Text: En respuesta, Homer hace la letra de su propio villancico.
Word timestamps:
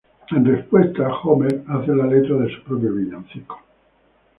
En 0.31 0.43
respuesta, 0.43 1.13
Homer 1.21 1.63
hace 1.67 1.91
la 1.93 2.07
letra 2.07 2.35
de 2.37 2.55
su 2.55 2.63
propio 2.63 2.91
villancico. 2.91 3.61